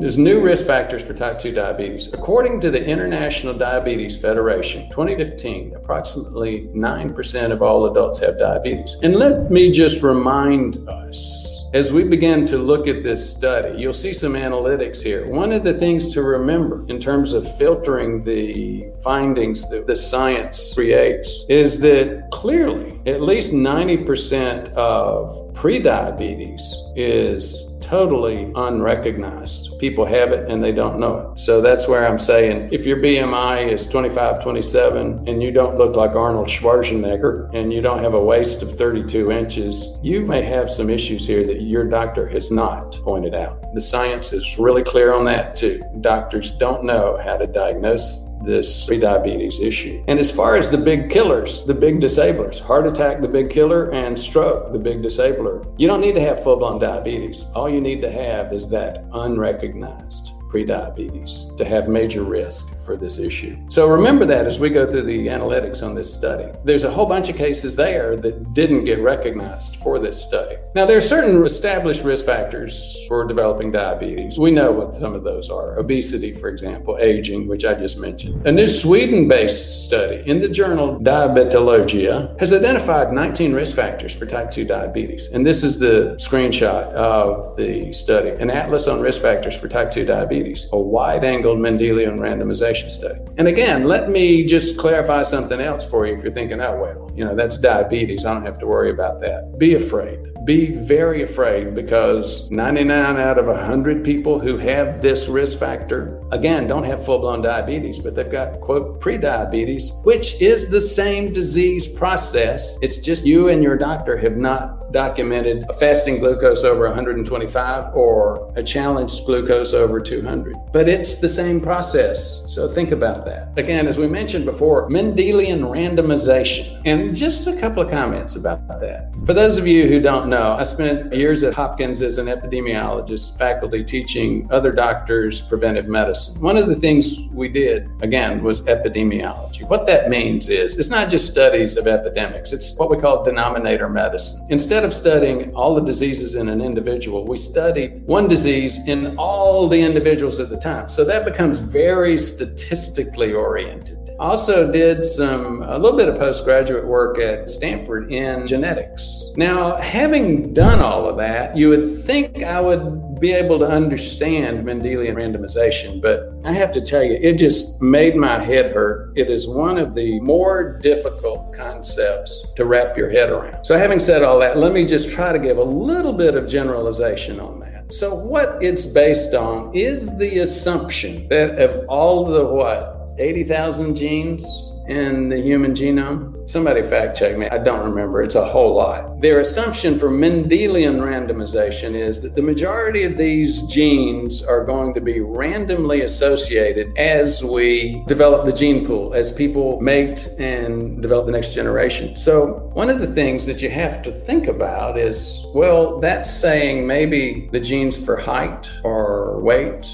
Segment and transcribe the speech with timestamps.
[0.00, 2.06] There's new risk factors for type 2 diabetes.
[2.12, 8.96] According to the International Diabetes Federation, 2015, approximately 9% of all adults have diabetes.
[9.02, 13.92] And let me just remind us as we begin to look at this study, you'll
[13.92, 15.28] see some analytics here.
[15.28, 20.74] One of the things to remember in terms of filtering the findings that the science
[20.74, 26.62] creates is that clearly at least 90% of prediabetes
[26.94, 29.78] is totally unrecognized.
[29.78, 31.38] People have it and they don't know it.
[31.38, 35.96] So that's where I'm saying if your BMI is 25, 27, and you don't look
[35.96, 40.70] like Arnold Schwarzenegger and you don't have a waist of 32 inches, you may have
[40.70, 43.72] some issues here that your doctor has not pointed out.
[43.72, 45.82] The science is really clear on that too.
[46.02, 50.02] Doctors don't know how to diagnose this prediabetes issue.
[50.08, 53.90] And as far as the big killers, the big disablers, heart attack, the big killer,
[53.92, 57.46] and stroke, the big disabler, you don't need to have full blown diabetes.
[57.54, 63.18] All you need to have is that unrecognized prediabetes to have major risk for this
[63.18, 63.56] issue.
[63.68, 66.50] So remember that as we go through the analytics on this study.
[66.64, 70.56] There's a whole bunch of cases there that didn't get recognized for this study.
[70.74, 74.38] Now, there are certain established risk factors for developing diabetes.
[74.38, 78.46] We know what some of those are obesity, for example, aging, which I just mentioned.
[78.46, 84.26] A new Sweden based study in the journal Diabetologia has identified 19 risk factors for
[84.26, 85.28] type 2 diabetes.
[85.28, 89.90] And this is the screenshot of the study an atlas on risk factors for type
[89.90, 90.37] 2 diabetes,
[90.72, 93.20] a wide angled Mendelian randomization study.
[93.36, 97.10] And again, let me just clarify something else for you if you're thinking, oh, well,
[97.14, 98.24] you know, that's diabetes.
[98.24, 99.58] I don't have to worry about that.
[99.58, 100.18] Be afraid.
[100.48, 106.66] Be very afraid because 99 out of 100 people who have this risk factor, again,
[106.66, 111.86] don't have full blown diabetes, but they've got, quote, prediabetes, which is the same disease
[111.86, 112.78] process.
[112.80, 118.50] It's just you and your doctor have not documented a fasting glucose over 125 or
[118.56, 120.56] a challenged glucose over 200.
[120.72, 122.42] But it's the same process.
[122.46, 123.52] So think about that.
[123.58, 126.80] Again, as we mentioned before, Mendelian randomization.
[126.86, 129.12] And just a couple of comments about that.
[129.26, 133.38] For those of you who don't know, I spent years at Hopkins as an epidemiologist,
[133.38, 136.40] faculty teaching other doctors preventive medicine.
[136.40, 139.68] One of the things we did, again, was epidemiology.
[139.68, 143.88] What that means is it's not just studies of epidemics, it's what we call denominator
[143.88, 144.46] medicine.
[144.50, 149.68] Instead of studying all the diseases in an individual, we study one disease in all
[149.68, 150.88] the individuals at the time.
[150.88, 153.97] So that becomes very statistically oriented.
[154.18, 159.32] Also did some a little bit of postgraduate work at Stanford in genetics.
[159.36, 164.66] Now, having done all of that, you would think I would be able to understand
[164.66, 169.12] Mendelian randomization, but I have to tell you, it just made my head hurt.
[169.16, 173.64] It is one of the more difficult concepts to wrap your head around.
[173.64, 176.48] So, having said all that, let me just try to give a little bit of
[176.48, 177.94] generalization on that.
[177.94, 184.74] So, what it's based on is the assumption that of all the what 80,000 genes
[184.88, 186.48] in the human genome.
[186.48, 187.46] Somebody fact check me.
[187.48, 188.22] I don't remember.
[188.22, 189.20] It's a whole lot.
[189.20, 195.00] Their assumption for Mendelian randomization is that the majority of these genes are going to
[195.00, 201.32] be randomly associated as we develop the gene pool, as people mate and develop the
[201.32, 202.16] next generation.
[202.16, 206.86] So, one of the things that you have to think about is well, that's saying
[206.86, 209.86] maybe the genes for height or weight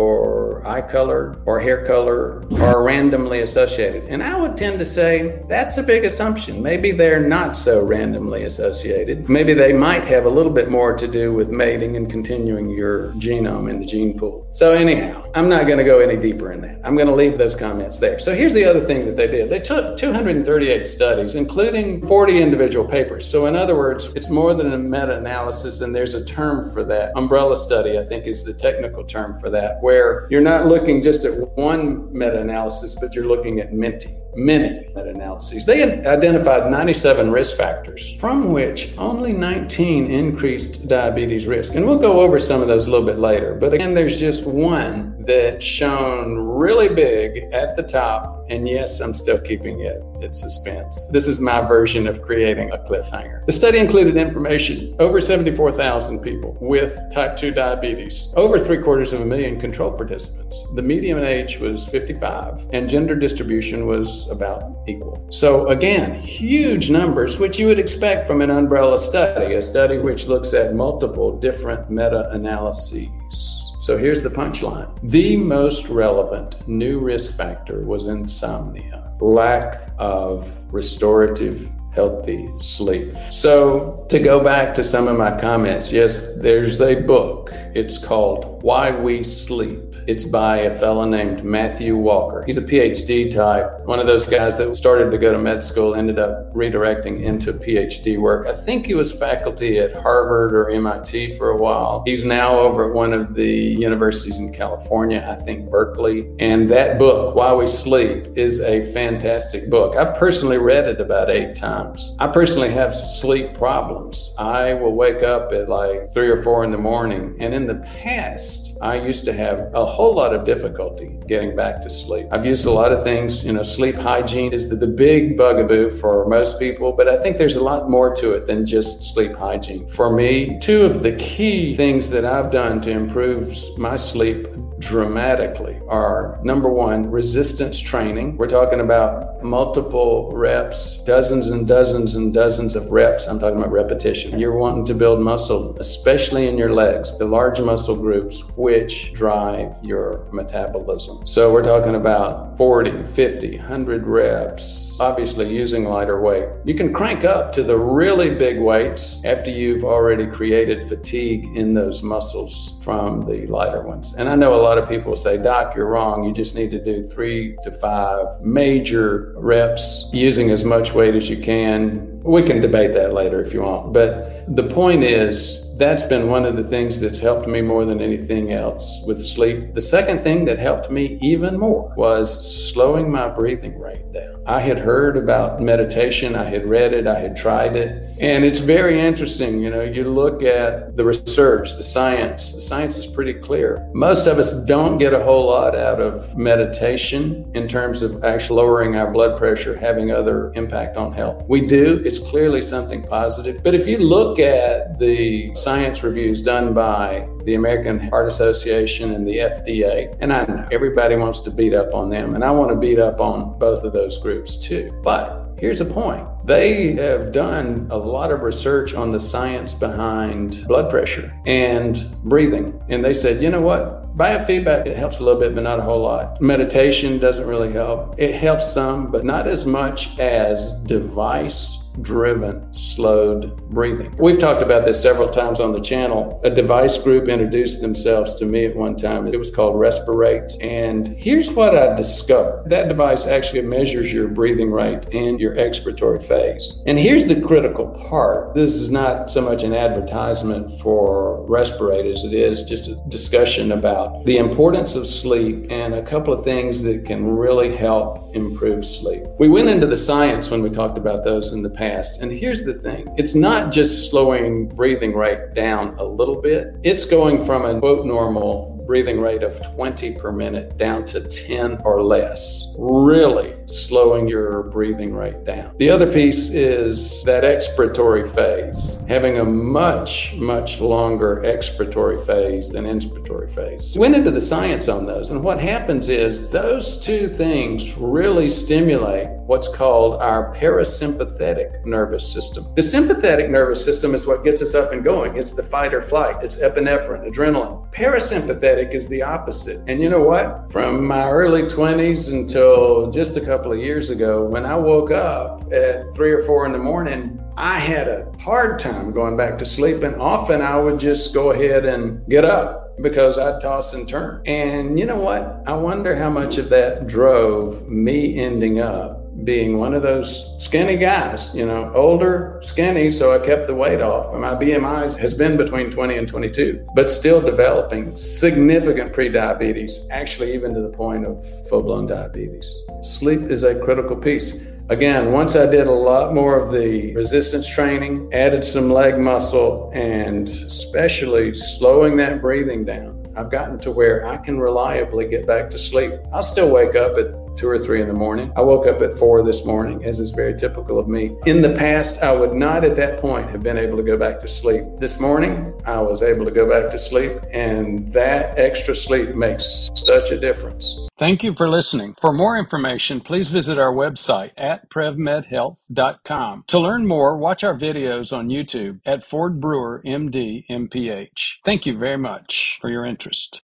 [0.00, 4.04] or eye color or hair color are randomly associated.
[4.04, 6.62] And I would tend to say that's a big assumption.
[6.62, 9.28] Maybe they're not so randomly associated.
[9.28, 13.12] Maybe they might have a little bit more to do with mating and continuing your
[13.24, 14.48] genome in the gene pool.
[14.52, 16.80] So, anyhow, I'm not going to go any deeper in that.
[16.82, 18.18] I'm going to leave those comments there.
[18.18, 22.86] So, here's the other thing that they did they took 238 studies, including 40 individual
[22.86, 23.30] papers.
[23.30, 26.82] So, in other words, it's more than a meta analysis, and there's a term for
[26.84, 27.12] that.
[27.16, 31.24] Umbrella study, I think, is the technical term for that, where you're not looking just
[31.24, 33.98] at one meta analysis, but you're looking at many
[34.36, 35.64] many meta-analyses.
[35.64, 41.74] They identified 97 risk factors, from which only 19 increased diabetes risk.
[41.74, 43.54] And we'll go over some of those a little bit later.
[43.54, 48.44] But again, there's just one that's shone really big at the top.
[48.48, 51.06] And yes, I'm still keeping it in suspense.
[51.08, 53.46] This is my version of creating a cliffhanger.
[53.46, 59.20] The study included information over 74,000 people with type 2 diabetes, over three quarters of
[59.20, 60.66] a million control participants.
[60.74, 65.24] The median age was 55, and gender distribution was about equal.
[65.30, 70.26] So, again, huge numbers, which you would expect from an umbrella study, a study which
[70.26, 73.69] looks at multiple different meta analyses.
[73.90, 81.68] So here's the punchline the most relevant new risk factor was insomnia, lack of restorative
[81.92, 83.08] healthy sleep.
[83.30, 88.62] So, to go back to some of my comments, yes, there's a book It's called
[88.62, 89.94] Why We Sleep.
[90.06, 92.42] It's by a fellow named Matthew Walker.
[92.44, 95.94] He's a PhD type, one of those guys that started to go to med school,
[95.94, 98.46] ended up redirecting into PhD work.
[98.46, 102.02] I think he was faculty at Harvard or MIT for a while.
[102.06, 106.28] He's now over at one of the universities in California, I think Berkeley.
[106.38, 109.96] And that book, Why We Sleep, is a fantastic book.
[109.96, 112.16] I've personally read it about eight times.
[112.18, 114.34] I personally have sleep problems.
[114.38, 117.36] I will wake up at like three or four in the morning.
[117.40, 121.80] And in the past, I used to have a whole lot of difficulty getting back
[121.82, 122.26] to sleep.
[122.30, 123.44] I've used a lot of things.
[123.44, 127.36] You know, sleep hygiene is the, the big bugaboo for most people, but I think
[127.36, 129.86] there's a lot more to it than just sleep hygiene.
[129.88, 134.48] For me, two of the key things that I've done to improve my sleep
[134.80, 138.36] dramatically are number one, resistance training.
[138.36, 143.26] We're talking about multiple reps, dozens and dozens and dozens of reps.
[143.26, 144.38] I'm talking about repetition.
[144.38, 149.76] You're wanting to build muscle, especially in your legs, the large muscle groups which drive
[149.82, 151.24] your metabolism.
[151.26, 156.48] So we're talking about 40, 50, 100 reps, obviously using lighter weight.
[156.64, 161.74] You can crank up to the really big weights after you've already created fatigue in
[161.74, 164.14] those muscles from the lighter ones.
[164.14, 166.22] And I know a lot of people say, Doc, you're wrong.
[166.22, 171.28] You just need to do three to five major reps using as much weight as
[171.28, 172.19] you can.
[172.22, 173.92] We can debate that later if you want.
[173.92, 178.02] But the point is, that's been one of the things that's helped me more than
[178.02, 179.72] anything else with sleep.
[179.72, 184.40] The second thing that helped me even more was slowing my breathing rate down.
[184.46, 188.58] I had heard about meditation, I had read it, I had tried it, and it's
[188.58, 189.62] very interesting.
[189.62, 193.88] You know, you look at the research, the science, the science is pretty clear.
[193.94, 198.56] Most of us don't get a whole lot out of meditation in terms of actually
[198.56, 201.44] lowering our blood pressure, having other impact on health.
[201.48, 203.62] We do, it's clearly something positive.
[203.62, 209.24] But if you look at the science reviews done by the American Heart Association and
[209.24, 212.70] the FDA, and I know everybody wants to beat up on them, and I want
[212.70, 214.92] to beat up on both of those groups too.
[215.04, 220.64] But here's a point they have done a lot of research on the science behind
[220.66, 222.82] blood pressure and breathing.
[222.88, 224.16] And they said, you know what?
[224.16, 226.40] Biofeedback, it helps a little bit, but not a whole lot.
[226.42, 228.18] Meditation doesn't really help.
[228.18, 234.14] It helps some, but not as much as device driven, slowed breathing.
[234.18, 236.40] We've talked about this several times on the channel.
[236.44, 239.26] A device group introduced themselves to me at one time.
[239.26, 240.56] It was called RESPeRATE.
[240.60, 246.22] And here's what I discovered that device actually measures your breathing rate and your expiratory
[246.22, 246.82] phase.
[246.86, 252.24] And here's the critical part this is not so much an advertisement for RESPeRATE as
[252.24, 256.82] it is just a discussion about the importance of sleep and a couple of things
[256.82, 259.22] that can really help improve sleep.
[259.38, 262.20] We went into the science when we talked about those in the past.
[262.20, 267.06] And here's the thing it's not just slowing breathing rate down a little bit, it's
[267.06, 272.02] going from a quote normal breathing rate of 20 per minute down to 10 or
[272.02, 275.72] less, really slowing your breathing rate down.
[275.78, 282.84] The other piece is that expiratory phase, having a much, much longer expiratory phase than
[282.84, 283.96] inspiratory phase.
[283.96, 289.28] Went into the science on those, and what happens is those two things really stimulate
[289.50, 292.64] what's called our parasympathetic nervous system.
[292.76, 295.34] The sympathetic nervous system is what gets us up and going.
[295.34, 297.92] It's the fight or flight, it's epinephrine, adrenaline.
[297.92, 299.82] Parasympathetic is the opposite.
[299.88, 300.70] And you know what?
[300.70, 305.72] From my early 20s until just a couple of years ago, when I woke up
[305.72, 309.64] at three or four in the morning, I had a hard time going back to
[309.64, 310.04] sleep.
[310.04, 314.42] And often I would just go ahead and get up because I'd toss and turn.
[314.46, 315.64] And you know what?
[315.66, 320.96] I wonder how much of that drove me ending up being one of those skinny
[320.96, 324.32] guys, you know, older, skinny, so I kept the weight off.
[324.32, 330.54] And my BMI has been between 20 and 22, but still developing significant prediabetes, actually,
[330.54, 332.74] even to the point of full blown diabetes.
[333.02, 334.66] Sleep is a critical piece.
[334.88, 339.90] Again, once I did a lot more of the resistance training, added some leg muscle,
[339.94, 345.70] and especially slowing that breathing down, I've gotten to where I can reliably get back
[345.70, 346.12] to sleep.
[346.32, 348.52] I'll still wake up at two or three in the morning.
[348.56, 351.36] I woke up at four this morning, as is very typical of me.
[351.46, 354.40] In the past, I would not at that point have been able to go back
[354.40, 354.84] to sleep.
[354.98, 359.90] This morning, I was able to go back to sleep, and that extra sleep makes
[359.94, 361.08] such a difference.
[361.20, 362.14] Thank you for listening.
[362.14, 366.64] For more information, please visit our website at prevmedhealth.com.
[366.66, 371.56] To learn more, watch our videos on YouTube at Ford Brewer MD MPH.
[371.62, 373.60] Thank you very much for your interest.